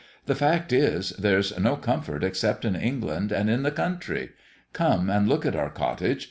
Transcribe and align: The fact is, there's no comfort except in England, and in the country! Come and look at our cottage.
The 0.25 0.33
fact 0.33 0.73
is, 0.73 1.11
there's 1.11 1.55
no 1.59 1.75
comfort 1.75 2.23
except 2.23 2.65
in 2.65 2.75
England, 2.75 3.31
and 3.31 3.51
in 3.51 3.61
the 3.61 3.69
country! 3.69 4.31
Come 4.73 5.11
and 5.11 5.29
look 5.29 5.45
at 5.45 5.55
our 5.55 5.69
cottage. 5.69 6.19